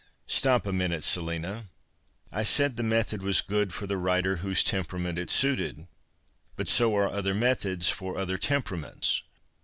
"Stop 0.25 0.65
a 0.65 0.73
minute, 0.73 1.03
Selina. 1.03 1.65
I 2.31 2.41
said 2.41 2.75
the 2.75 2.81
method 2.81 3.21
was 3.21 3.41
good 3.41 3.71
for 3.71 3.85
the 3.85 3.97
writer 3.99 4.37
whose 4.37 4.63
temperament 4.63 5.19
it 5.19 5.29
suited. 5.29 5.85
But 6.55 6.67
so 6.67 6.95
are 6.97 7.07
other 7.07 7.35
methods 7.35 7.89
for 7.89 8.17
other 8.17 8.39
temperaments. 8.39 9.21